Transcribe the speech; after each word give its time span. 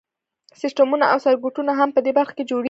سیسټمونه 0.61 1.05
او 1.11 1.17
سرکټونه 1.25 1.71
هم 1.79 1.89
په 1.95 1.99
دې 2.05 2.11
برخه 2.17 2.33
کې 2.37 2.43
جوړیږي. 2.49 2.59